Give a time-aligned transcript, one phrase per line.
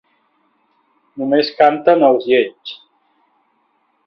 [1.23, 2.73] Només canten els lleigs.